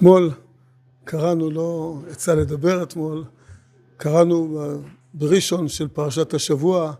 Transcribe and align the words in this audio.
אתמול 0.00 0.30
קראנו, 1.04 1.50
לא 1.50 1.98
יצא 2.12 2.34
לדבר 2.34 2.82
אתמול, 2.82 3.24
קראנו 3.96 4.62
בראשון 5.14 5.68
של 5.68 5.88
פרשת 5.88 6.34
השבוע 6.34 6.92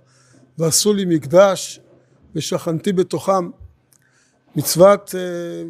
ועשו 0.58 0.92
לי 0.92 1.04
מקדש 1.04 1.80
ושכנתי 2.34 2.92
בתוכם 2.92 3.50
מצוות 4.56 5.14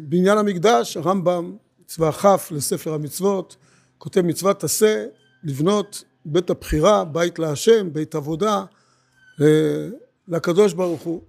בניין 0.01 0.37
המקדש 0.37 0.97
הרמב"ם 0.97 1.55
מצווה 1.81 2.11
כ' 2.11 2.51
לספר 2.51 2.93
המצוות 2.93 3.55
כותב 3.97 4.21
מצוות 4.21 4.63
עשה 4.63 5.05
לבנות 5.43 6.03
בית 6.25 6.49
הבחירה 6.49 7.05
בית 7.05 7.39
להשם 7.39 7.93
בית 7.93 8.15
עבודה 8.15 8.63
לקדוש 10.27 10.73
ברוך 10.73 11.01
הוא 11.01 11.21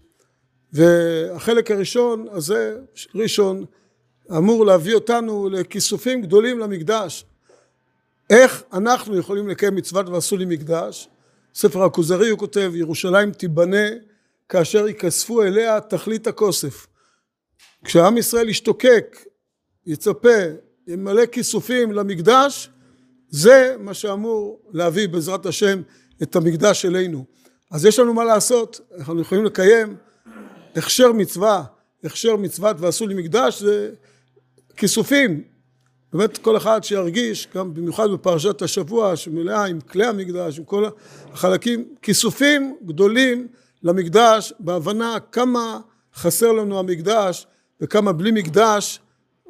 והחלק 0.73 1.71
הראשון 1.71 2.27
הזה 2.31 2.77
ראשון 3.15 3.65
אמור 4.31 4.67
להביא 4.67 4.95
אותנו 4.95 5.49
לכיסופים 5.49 6.23
גדולים 6.23 6.59
למקדש. 6.59 7.25
איך 8.31 8.63
אנחנו 8.73 9.17
יכולים 9.17 9.49
לקיים 9.49 9.75
מצוות 9.75 10.09
ועשו 10.09 10.37
לי 10.37 10.45
מקדש? 10.45 11.09
ספר 11.55 11.85
הכוזרי 11.85 12.29
הוא 12.29 12.39
כותב 12.39 12.73
ירושלים 12.75 13.33
תיבנה 13.33 13.89
כאשר 14.49 14.89
יכספו 14.89 15.43
אליה 15.43 15.81
תכלית 15.81 16.27
הכוסף. 16.27 16.87
כשעם 17.85 18.17
ישראל 18.19 18.49
ישתוקק 18.49 19.25
יצפה 19.87 20.39
ימלא 20.87 21.27
כיסופים 21.27 21.93
למקדש 21.93 22.71
זה 23.29 23.77
מה 23.79 23.95
שאמור 23.95 24.61
להביא 24.73 25.09
בעזרת 25.09 25.47
השם 25.47 25.83
את 26.23 26.37
המקדש 26.37 26.85
אלינו. 26.85 27.25
אז 27.71 27.85
יש 27.85 27.99
לנו 27.99 28.15
מה 28.15 28.25
לעשות 28.25 28.81
אנחנו 28.99 29.21
יכולים 29.21 29.45
לקיים 29.45 29.97
הכשר 30.77 31.13
מצווה. 31.13 31.65
הכשר 32.05 32.37
מצוות 32.37 32.77
ועשו 32.81 33.07
לי 33.07 33.15
מקדש 33.15 33.63
זה 33.63 33.91
כיסופים. 34.77 35.43
באמת 36.13 36.39
כל 36.39 36.57
אחד 36.57 36.85
שירגיש 36.85 37.49
גם 37.55 37.75
במיוחד 37.75 38.11
בפרשת 38.11 38.63
השבוע 38.63 39.17
שמלאה 39.17 39.65
עם 39.65 39.81
כלי 39.81 40.07
המקדש 40.07 40.59
עם 40.59 40.65
כל 40.65 40.85
החלקים 41.33 41.95
כיסופים 42.03 42.77
גדולים 42.85 43.49
למקדש 43.83 44.53
בהבנה 44.61 45.17
כמה 45.33 45.81
חסר 46.15 46.53
לנו 46.53 46.79
המקדש 46.79 47.47
וכמה 47.81 48.13
בלי 48.13 48.31
מקדש 48.31 49.01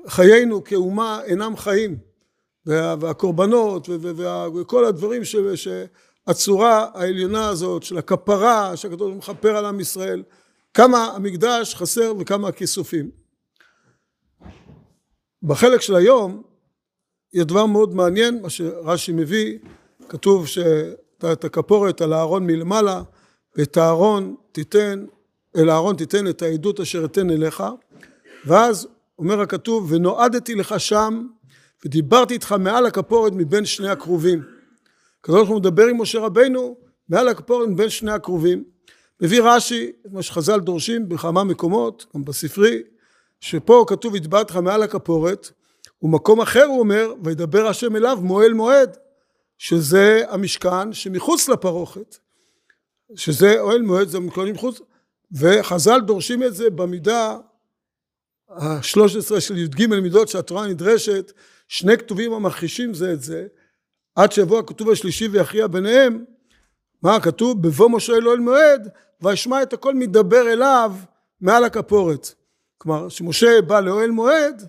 חיינו 0.06 0.65
כאומה 0.65 1.20
אינם 1.25 1.56
חיים. 1.56 2.12
והקורבנות 2.67 3.89
וכל 4.55 4.84
הדברים 4.84 5.23
שהצורה 5.55 6.89
העליונה 6.95 7.48
הזאת 7.48 7.83
של 7.83 7.98
הכפרה 7.98 8.77
שהקדוש 8.77 8.98
ברוך 8.98 9.11
הוא 9.11 9.19
מכפר 9.19 9.56
על 9.56 9.65
עם 9.65 9.81
ישראל 9.81 10.23
כמה 10.75 11.05
המקדש 11.05 11.75
חסר 11.75 12.12
וכמה 12.19 12.48
הכיסופים 12.48 13.11
בחלק 15.43 15.81
של 15.81 15.95
היום 15.95 16.43
יש 17.33 17.45
דבר 17.45 17.67
מאוד 17.67 17.95
מעניין 17.95 18.43
מה 18.43 18.51
שרש"י 18.51 19.12
מביא 19.12 19.59
כתוב 20.09 20.47
שאת 20.47 21.45
הכפורת 21.45 22.01
על 22.01 22.12
הארון 22.12 22.47
מלמעלה 22.47 23.03
ואת 23.57 23.77
הארון 23.77 24.34
תיתן 24.53 25.05
אל 25.57 25.69
הארון 25.69 25.97
תיתן 25.97 26.29
את 26.29 26.43
העדות 26.43 26.81
אשר 26.81 27.05
אתן 27.05 27.31
אליך 27.31 27.62
ואז 28.47 28.89
אומר 29.19 29.41
הכתוב 29.41 29.93
ונועדתי 29.93 30.55
לך 30.55 30.81
שם 30.81 31.27
ודיברתי 31.84 32.34
איתך 32.34 32.53
מעל 32.53 32.87
הכפורת 32.87 33.33
מבין 33.33 33.65
שני 33.65 33.89
הכרובים. 33.89 34.43
ברוך 35.29 35.49
הוא 35.49 35.56
מדבר 35.56 35.87
עם 35.87 36.01
משה 36.01 36.19
רבינו 36.21 36.77
מעל 37.09 37.29
הכפורת 37.29 37.69
מבין 37.69 37.89
שני 37.89 38.12
הכרובים. 38.12 38.65
מביא 39.21 39.43
רש"י 39.43 39.93
מה 40.11 40.23
שחז"ל 40.23 40.61
דורשים 40.61 41.09
בכמה 41.09 41.45
מקומות 41.45 42.06
גם 42.15 42.25
בספרי 42.25 42.83
שפה 43.43 43.85
כתוב 43.89 44.15
הטבעת 44.15 44.51
לך 44.51 44.57
מעל 44.57 44.83
הכפורת 44.83 45.51
ומקום 46.03 46.41
אחר 46.41 46.65
הוא 46.65 46.81
אומר 46.81 47.12
וידבר 47.25 47.67
השם 47.67 47.97
אליו 47.97 48.19
מועל 48.23 48.53
מועד 48.53 48.97
שזה 49.59 50.23
המשכן 50.29 50.93
שמחוץ 50.93 51.49
לפרוכת 51.49 52.17
שזה 53.17 53.61
אוהל 53.61 53.83
מועד 53.83 54.09
זה 54.09 54.21
מקום 54.21 54.44
מחוץ 54.53 54.81
וחז"ל 55.33 56.00
דורשים 56.00 56.43
את 56.43 56.55
זה 56.55 56.71
במידה 56.71 57.37
השלוש 58.49 59.16
עשרה 59.16 59.41
של 59.41 59.59
י"ג 59.59 59.87
מידות 59.87 60.28
שהתורה 60.28 60.66
נדרשת 60.66 61.33
שני 61.69 61.99
כתובים 61.99 62.33
המכחישים 62.33 62.95
זה 62.95 63.12
את 63.12 63.22
זה 63.22 63.47
עד 64.15 64.33
שיבוא 64.33 64.59
הכתוב 64.59 64.91
השלישי 64.91 65.28
ויכריע 65.28 65.66
ביניהם 65.66 66.25
מה 67.03 67.21
כתוב? 67.21 67.62
בבוא 67.62 67.91
משה 67.91 68.12
אל 68.12 68.28
אוהל 68.28 68.41
מועד 68.41 68.89
וישמע 69.21 69.62
את 69.62 69.72
הכל 69.72 69.95
מדבר 69.95 70.53
אליו 70.53 70.93
מעל 71.41 71.65
הכפורת 71.65 72.34
כלומר 72.82 73.09
שמשה 73.09 73.62
בא 73.66 73.81
לאוהל 73.81 74.10
מועד 74.10 74.69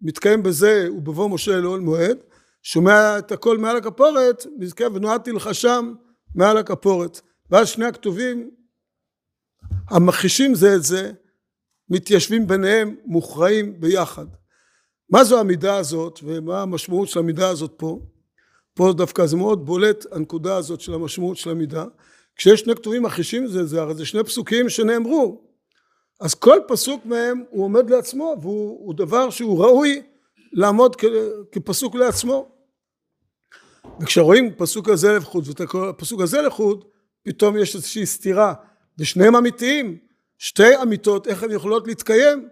מתקיים 0.00 0.42
בזה 0.42 0.88
ובבוא 0.96 1.30
משה 1.30 1.58
אל 1.58 1.66
אוהל 1.66 1.80
מועד 1.80 2.18
שומע 2.62 3.18
את 3.18 3.32
הכל 3.32 3.58
מעל 3.58 3.76
הכפורת 3.76 4.46
ונועדתי 4.94 5.32
לך 5.32 5.54
שם 5.54 5.94
מעל 6.34 6.56
הכפורת 6.56 7.20
ואז 7.50 7.68
שני 7.68 7.84
הכתובים 7.84 8.50
המכחישים 9.90 10.54
זה 10.54 10.74
את 10.74 10.82
זה 10.82 11.12
מתיישבים 11.90 12.46
ביניהם 12.46 12.96
מוכרעים 13.04 13.80
ביחד. 13.80 14.26
מה 15.10 15.24
זו 15.24 15.40
המידה 15.40 15.76
הזאת 15.76 16.20
ומה 16.22 16.62
המשמעות 16.62 17.08
של 17.08 17.18
המידה 17.18 17.48
הזאת 17.48 17.74
פה? 17.76 18.00
פה 18.74 18.92
דווקא 18.96 19.26
זה 19.26 19.36
מאוד 19.36 19.66
בולט 19.66 20.06
הנקודה 20.12 20.56
הזאת 20.56 20.80
של 20.80 20.94
המשמעות 20.94 21.36
של 21.36 21.50
המידה. 21.50 21.84
כשיש 22.36 22.60
שני 22.60 22.74
כתובים 22.74 23.02
מכחישים 23.02 23.46
זה 23.46 23.66
זה 23.66 23.80
הרי 23.80 23.94
זה 23.94 24.06
שני 24.06 24.24
פסוקים 24.24 24.68
שנאמרו 24.68 25.53
אז 26.20 26.34
כל 26.34 26.58
פסוק 26.68 27.06
מהם 27.06 27.44
הוא 27.50 27.64
עומד 27.64 27.90
לעצמו 27.90 28.36
והוא 28.42 28.94
דבר 28.94 29.30
שהוא 29.30 29.64
ראוי 29.64 30.02
לעמוד 30.52 30.96
כפסוק 31.52 31.94
לעצמו. 31.94 32.48
וכשרואים 34.00 34.54
פסוק 34.56 34.88
הזה 34.88 35.12
לחוד 35.12 35.44
ופסוק 35.48 36.20
הזה 36.20 36.42
לחוד 36.42 36.84
פתאום 37.22 37.56
יש 37.56 37.74
איזושהי 37.74 38.06
סתירה. 38.06 38.54
ושניהם 38.98 39.36
אמיתיים 39.36 39.98
שתי 40.38 40.82
אמיתות 40.82 41.26
איך 41.26 41.42
הן 41.42 41.50
יכולות 41.50 41.86
להתקיים 41.86 42.48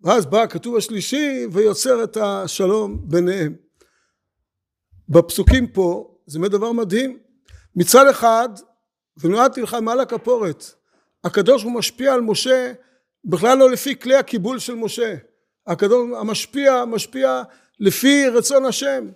ואז 0.00 0.26
בא 0.26 0.42
הכתוב 0.42 0.76
השלישי 0.76 1.46
ויוצר 1.52 2.04
את 2.04 2.16
השלום 2.16 3.08
ביניהם. 3.08 3.54
בפסוקים 5.08 5.66
פה 5.66 6.16
זה 6.26 6.38
באמת 6.38 6.50
דבר 6.50 6.72
מדהים. 6.72 7.18
מצד 7.76 8.08
אחד 8.10 8.48
ונועדתי 9.16 9.62
לך 9.62 9.76
מעל 9.82 10.00
הכפורת 10.00 10.64
הקדוש 11.24 11.62
הוא 11.62 11.72
משפיע 11.72 12.14
על 12.14 12.20
משה 12.20 12.72
בכלל 13.24 13.58
לא 13.58 13.70
לפי 13.70 13.98
כלי 13.98 14.16
הקיבול 14.16 14.58
של 14.58 14.74
משה 14.74 15.14
הקדוש 15.66 16.10
המשפיע 16.16 16.84
משפיע 16.84 17.42
לפי 17.80 18.28
רצון 18.28 18.64
השם 18.64 19.08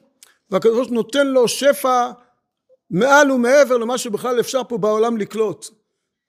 והקדוש 0.51 0.89
נותן 0.89 1.27
לו 1.27 1.49
שפע 1.49 2.11
מעל 2.91 3.31
ומעבר 3.31 3.77
למה 3.77 3.99
שבכלל 3.99 4.41
אפשר 4.41 4.63
פה 4.69 4.79
בעולם 4.79 5.17
לקלוט 5.17 5.67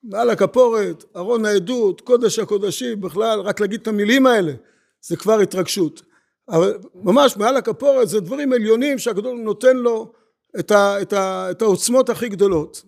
מעל 0.02 0.30
הכפורת, 0.30 1.04
ארון 1.16 1.44
העדות, 1.44 2.00
קודש 2.00 2.38
הקודשים, 2.38 3.00
בכלל 3.00 3.40
רק 3.40 3.60
להגיד 3.60 3.80
את 3.80 3.88
המילים 3.88 4.26
האלה 4.26 4.52
זה 5.00 5.16
כבר 5.16 5.40
התרגשות. 5.40 6.02
אבל 6.48 6.78
ממש 6.94 7.36
מעל 7.36 7.56
הכפורת 7.56 8.08
זה 8.08 8.20
דברים 8.20 8.52
עליונים 8.52 8.98
שהקדוש 8.98 9.38
נותן 9.44 9.76
לו 9.76 10.12
את, 10.58 10.70
ה, 10.70 11.02
את, 11.02 11.12
ה, 11.12 11.50
את 11.50 11.62
העוצמות 11.62 12.08
הכי 12.08 12.28
גדולות. 12.28 12.82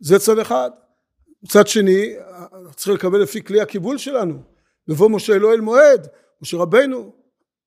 זה 0.00 0.18
צד 0.18 0.38
אחד. 0.38 0.70
מצד 1.42 1.66
שני, 1.66 2.14
צריך 2.74 2.98
לקבל 2.98 3.22
לפי 3.22 3.44
כלי 3.44 3.60
הקיבול 3.60 3.98
שלנו. 3.98 4.42
לבוא 4.88 5.10
משה 5.10 5.32
אלוהל 5.32 5.60
מועד, 5.60 6.08
משה 6.42 6.56
רבנו, 6.56 7.12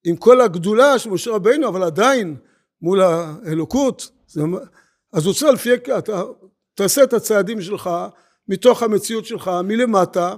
עם 0.04 0.16
כל 0.16 0.42
הגדולה 0.42 1.00
של 1.00 1.10
משה 1.10 1.32
רבנו, 1.32 1.68
אבל 1.68 1.84
עדיין 1.84 2.36
מול 2.82 3.02
האלוקות, 3.02 4.12
זה, 4.28 4.42
אז 5.14 5.26
הוא 5.26 5.34
צריך 5.34 5.54
לפי, 5.54 5.74
אתה 5.98 6.24
תעשה 6.76 7.04
את 7.04 7.14
הצעדים 7.14 7.62
שלך 7.62 7.90
מתוך 8.48 8.84
המציאות 8.84 9.26
שלך 9.26 9.52
מלמטה 9.64 10.36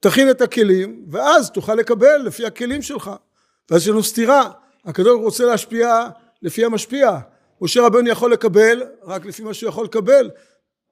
תכין 0.00 0.30
את 0.30 0.40
הכלים 0.40 1.06
ואז 1.10 1.50
תוכל 1.50 1.74
לקבל 1.74 2.16
לפי 2.24 2.46
הכלים 2.46 2.82
שלך. 2.82 3.10
ואז 3.70 3.82
יש 3.82 3.88
לנו 3.88 4.02
סתירה. 4.02 4.50
הקדוש 4.84 5.20
רוצה 5.22 5.44
להשפיע 5.44 6.08
לפי 6.42 6.64
המשפיע. 6.64 7.18
משה 7.60 7.82
רבנו 7.82 8.08
יכול 8.08 8.32
לקבל 8.32 8.82
רק 9.02 9.26
לפי 9.26 9.42
מה 9.42 9.54
שהוא 9.54 9.68
יכול 9.68 9.84
לקבל 9.84 10.30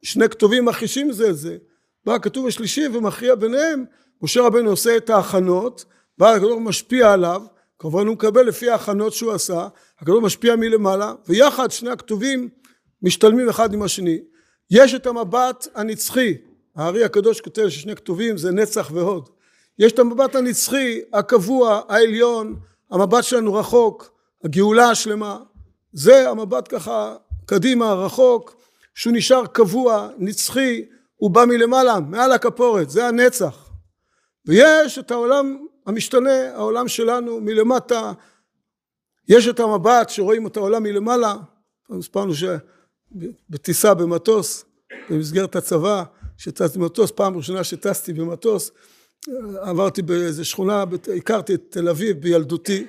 שני 0.06 0.28
כתובים 0.28 0.64
מכחישים 0.64 1.12
זה 1.12 1.30
את 1.30 1.36
זה 1.36 1.56
בא 2.04 2.14
הכתוב 2.14 2.46
השלישי 2.46 2.86
ומכריע 2.92 3.34
ביניהם 3.34 3.84
משה 4.22 4.42
רבנו 4.42 4.70
עושה 4.70 4.96
את 4.96 5.10
ההכנות 5.10 5.84
ואז 6.18 6.36
הקדוש 6.36 6.58
משפיע 6.60 7.12
עליו 7.12 7.42
כמובן 7.78 8.06
הוא 8.06 8.14
מקבל 8.14 8.42
לפי 8.46 8.70
ההכנות 8.70 9.12
שהוא 9.12 9.32
עשה 9.32 9.68
הקדוש 9.98 10.22
משפיע 10.22 10.56
מלמעלה 10.56 11.14
ויחד 11.28 11.70
שני 11.70 11.90
הכתובים 11.90 12.48
משתלמים 13.02 13.48
אחד 13.48 13.74
עם 13.74 13.82
השני. 13.82 14.18
יש 14.70 14.94
את 14.94 15.06
המבט 15.06 15.68
הנצחי 15.74 16.34
הארי 16.76 17.04
הקדוש 17.04 17.40
כותב 17.40 17.68
ששני 17.68 17.96
כתובים 17.96 18.36
זה 18.36 18.50
נצח 18.50 18.90
והוד. 18.94 19.28
יש 19.78 19.92
את 19.92 19.98
המבט 19.98 20.34
הנצחי 20.34 21.00
הקבוע 21.12 21.80
העליון 21.88 22.56
המבט 22.90 23.24
שלנו 23.24 23.54
רחוק 23.54 24.12
הגאולה 24.44 24.90
השלמה. 24.90 25.38
זה 25.92 26.30
המבט 26.30 26.74
ככה 26.74 27.16
קדימה 27.46 27.92
רחוק 27.92 28.65
שהוא 28.96 29.12
נשאר 29.16 29.46
קבוע 29.46 30.08
נצחי 30.18 30.84
הוא 31.16 31.30
בא 31.30 31.44
מלמעלה 31.44 32.00
מעל 32.00 32.32
הכפורת 32.32 32.90
זה 32.90 33.06
הנצח. 33.08 33.70
ויש 34.46 34.98
את 34.98 35.10
העולם 35.10 35.66
המשתנה 35.86 36.54
העולם 36.54 36.88
שלנו 36.88 37.40
מלמטה. 37.40 38.12
יש 39.28 39.48
את 39.48 39.60
המבט 39.60 40.08
שרואים 40.08 40.46
את 40.46 40.56
העולם 40.56 40.82
מלמעלה, 40.82 41.34
סיפרנו 42.00 42.32
שבטיסה 42.34 43.94
במטוס 43.94 44.64
במסגרת 45.10 45.56
הצבא, 45.56 46.04
שטסתי 46.36 46.78
במטוס, 46.78 47.10
פעם 47.10 47.36
ראשונה 47.36 47.64
שטסתי 47.64 48.12
במטוס, 48.12 48.70
עברתי 49.60 50.02
באיזה 50.02 50.44
שכונה, 50.44 50.84
הכרתי 51.16 51.54
את 51.54 51.62
תל 51.70 51.88
אביב 51.88 52.20
בילדותי, 52.20 52.86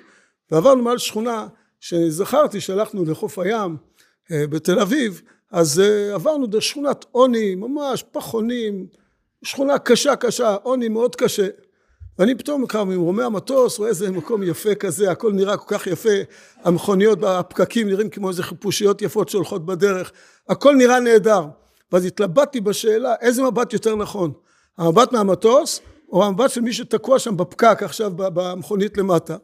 ועברנו 0.51 0.83
מעל 0.83 0.98
שכונה 0.98 1.48
שזכרתי 1.80 2.62
שהלכנו 2.62 3.06
לחוף 3.06 3.39
הים 3.39 3.77
אה, 4.31 4.48
בתל 4.48 4.80
אביב, 4.80 5.21
אז 5.52 5.80
אה, 5.80 6.14
עברנו 6.14 6.48
דרך 6.48 6.64
שכונת 6.64 7.06
עוני, 7.12 7.56
ממש 7.56 8.04
פחונים, 8.12 8.88
שכונה 9.44 9.80
קשה 9.80 10.16
קשה, 10.16 10.56
עוני 10.64 10.90
מאוד 10.90 11.16
קשה. 11.16 11.48
ואני 12.20 12.36
פתאום 12.36 12.66
קם 12.66 12.90
ממרומי 12.90 13.24
המטוס, 13.24 13.80
רואה 13.80 13.90
איזה 13.90 14.12
מקום 14.12 14.44
יפה 14.44 14.76
כזה, 14.76 15.12
הכל 15.12 15.34
נראה 15.34 15.58
כל 15.58 15.78
כך 15.78 15.88
יפה, 15.88 16.10
המכוניות 16.64 17.20
בפקקים 17.22 17.88
נראים 17.90 18.10
כמו 18.10 18.30
איזה 18.30 18.44
חיפושיות 18.44 19.02
יפות 19.02 19.30
שהולכות 19.30 19.66
בדרך, 19.66 20.12
הכל 20.50 20.76
נראה 20.76 21.00
נהדר. 21.00 21.46
ואז 21.92 22.06
התלבטתי 22.06 22.62
בשאלה 22.62 23.16
איזה 23.22 23.44
מבט 23.44 23.74
יותר 23.74 23.96
נכון, 23.96 24.32
המבט 24.78 25.12
מהמטוס 25.12 25.82
או 26.12 26.26
המבט 26.26 26.50
של 26.50 26.62
מי 26.62 26.74
שתקוע 26.74 27.20
שם 27.20 27.38
בפקק 27.38 27.84
עכשיו 27.84 28.12
במכונית 28.16 28.98
למטה. 28.98 29.38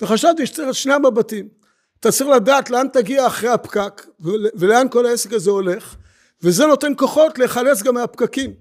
וחשבתי 0.00 0.46
שצריך 0.46 0.68
את 0.68 0.74
שני 0.74 0.92
המבטים. 0.92 1.48
אתה 2.04 2.12
צריך 2.12 2.30
לדעת 2.30 2.70
לאן 2.70 2.86
תגיע 2.92 3.26
אחרי 3.26 3.48
הפקק 3.48 4.06
ולאן 4.54 4.86
כל 4.90 5.06
העסק 5.06 5.32
הזה 5.32 5.50
הולך, 5.50 5.96
וזה 6.42 6.66
נותן 6.66 6.92
כוחות 6.96 7.38
להיחלץ 7.38 7.82
גם 7.82 7.94
מהפקקים. 7.94 8.54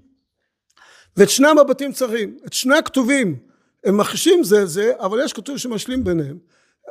ואת 1.17 1.29
שני 1.29 1.47
המבטים 1.47 1.91
צריכים, 1.91 2.37
את 2.47 2.53
שני 2.53 2.77
הכתובים 2.77 3.39
הם 3.83 3.97
מכחישים 3.97 4.43
זה 4.43 4.65
זה, 4.65 4.91
אבל 4.99 5.25
יש 5.25 5.33
כתוב 5.33 5.57
שמשלים 5.57 6.03
ביניהם. 6.03 6.37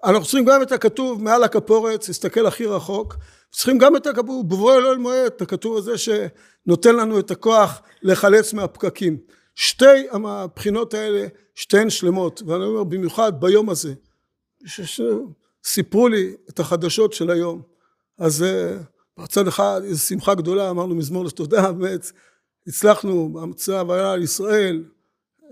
אנחנו 0.04 0.22
צריכים 0.22 0.44
גם 0.44 0.62
את 0.62 0.72
הכתוב 0.72 1.22
מעל 1.22 1.44
הכפורת, 1.44 2.08
להסתכל 2.08 2.46
הכי 2.46 2.66
רחוק, 2.66 3.16
צריכים 3.50 3.78
גם 3.78 3.96
את 3.96 4.06
הכתוב, 4.06 4.48
בבוא 4.48 4.74
אלוהים 4.74 5.00
מועד, 5.00 5.26
את 5.36 5.42
הכתוב 5.42 5.76
הזה 5.76 5.92
שנותן 5.98 6.96
לנו 6.96 7.18
את 7.18 7.30
הכוח 7.30 7.82
להיחלץ 8.02 8.52
מהפקקים. 8.52 9.18
שתי 9.54 10.06
הבחינות 10.12 10.94
האלה, 10.94 11.26
שתיהן 11.54 11.90
שלמות, 11.90 12.42
ואני 12.46 12.64
אומר 12.64 12.84
במיוחד 12.84 13.40
ביום 13.40 13.70
הזה, 13.70 13.94
סיפרו 15.64 16.08
לי 16.08 16.34
את 16.50 16.60
החדשות 16.60 17.12
של 17.12 17.30
היום, 17.30 17.62
אז 18.18 18.42
אה, 18.42 18.76
בצד 19.18 19.48
אחד 19.48 19.80
איזו 19.84 20.00
שמחה 20.00 20.34
גדולה, 20.34 20.70
אמרנו 20.70 20.94
מזמור 20.94 21.24
לתודה, 21.24 21.72
באמת 21.72 22.12
הצלחנו, 22.66 23.38
המצב 23.42 23.90
היה 23.90 24.12
על 24.12 24.22
ישראל, 24.22 24.84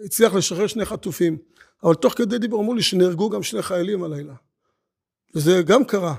הצליח 0.04 0.34
לשחרר 0.34 0.66
שני 0.66 0.84
חטופים, 0.84 1.38
אבל 1.84 1.94
תוך 1.94 2.14
כדי 2.16 2.38
דיבור 2.38 2.60
אמרו 2.60 2.74
לי 2.74 2.82
שנהרגו 2.82 3.30
גם 3.30 3.42
שני 3.42 3.62
חיילים 3.62 4.02
הלילה, 4.02 4.34
וזה 5.34 5.62
גם 5.62 5.84
קרה, 5.84 6.14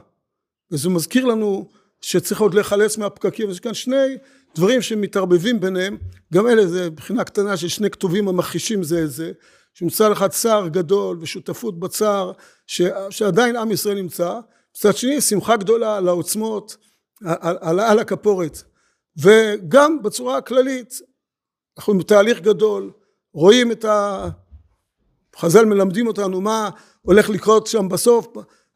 וזה 0.71 0.89
מזכיר 0.89 1.25
לנו 1.25 1.69
שצריך 2.01 2.41
עוד 2.41 2.53
להיחלץ 2.53 2.97
מהפקקים, 2.97 3.49
יש 3.49 3.59
כאן 3.59 3.73
שני 3.73 4.17
דברים 4.55 4.81
שמתערבבים 4.81 5.59
ביניהם, 5.59 5.97
גם 6.33 6.47
אלה 6.47 6.67
זה 6.67 6.89
בחינה 6.89 7.23
קטנה 7.23 7.57
של 7.57 7.67
שני 7.67 7.89
כתובים 7.89 8.27
המכחישים 8.27 8.83
זה 8.83 9.03
את 9.03 9.11
זה, 9.11 9.31
שמצד 9.73 10.11
אחד 10.11 10.27
צער 10.27 10.67
גדול 10.67 11.17
ושותפות 11.21 11.79
בצער 11.79 12.31
ש, 12.67 12.81
שעדיין 13.09 13.55
עם 13.55 13.71
ישראל 13.71 13.95
נמצא, 13.95 14.39
מצד 14.77 14.95
שני 14.95 15.21
שמחה 15.21 15.57
גדולה 15.57 15.97
על 15.97 16.07
העוצמות, 16.07 16.77
על, 17.25 17.57
על, 17.61 17.79
על 17.79 17.99
הכפורת, 17.99 18.63
וגם 19.17 20.03
בצורה 20.03 20.37
הכללית 20.37 20.93
אנחנו 21.77 21.97
בתהליך 21.97 22.41
גדול, 22.41 22.91
רואים 23.33 23.71
את 23.71 23.85
ה... 23.85 24.29
חז"ל 25.37 25.65
מלמדים 25.65 26.07
אותנו 26.07 26.41
מה 26.41 26.69
הולך 27.01 27.29
לקרות 27.29 27.67
שם 27.67 27.89
בסוף 27.89 28.27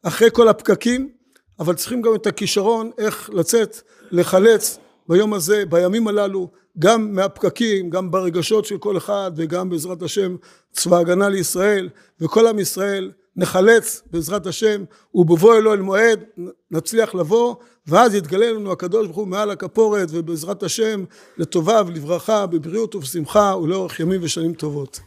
אחרי 0.02 0.28
כל 0.32 0.48
הפקקים 0.48 1.12
אבל 1.58 1.74
צריכים 1.74 2.02
גם 2.02 2.14
את 2.14 2.26
הכישרון 2.26 2.90
איך 2.98 3.30
לצאת 3.32 3.76
לחלץ 4.10 4.78
ביום 5.08 5.34
הזה 5.34 5.66
בימים 5.68 6.08
הללו 6.08 6.50
גם 6.78 7.14
מהפקקים 7.14 7.90
גם 7.90 8.10
ברגשות 8.10 8.64
של 8.64 8.78
כל 8.78 8.96
אחד 8.96 9.30
וגם 9.36 9.70
בעזרת 9.70 10.02
השם 10.02 10.36
צבא 10.72 10.98
הגנה 10.98 11.28
לישראל 11.28 11.88
וכל 12.20 12.46
עם 12.46 12.58
ישראל 12.58 13.10
נחלץ 13.36 14.02
בעזרת 14.10 14.46
השם 14.46 14.84
ובבוא 15.14 15.56
אלו 15.56 15.72
אל 15.72 15.80
מועד 15.80 16.24
נצליח 16.70 17.14
לבוא 17.14 17.54
ואז 17.86 18.14
יתגלה 18.14 18.52
לנו 18.52 18.72
הקדוש 18.72 19.06
ברוך 19.06 19.16
הוא 19.16 19.28
מעל 19.28 19.50
הכפורת 19.50 20.08
ובעזרת 20.10 20.62
השם 20.62 21.04
לטובה 21.38 21.82
ולברכה 21.86 22.46
בבריאות 22.46 22.94
ובשמחה 22.94 23.56
ולאורך 23.62 24.00
ימים 24.00 24.20
ושנים 24.22 24.54
טובות 24.54 25.00